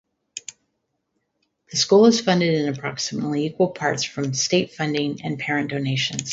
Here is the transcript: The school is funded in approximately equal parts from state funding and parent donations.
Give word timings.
The 1.69 1.77
school 1.77 2.07
is 2.07 2.21
funded 2.21 2.55
in 2.55 2.69
approximately 2.73 3.45
equal 3.45 3.67
parts 3.69 4.03
from 4.03 4.33
state 4.33 4.73
funding 4.73 5.21
and 5.23 5.37
parent 5.37 5.69
donations. 5.69 6.27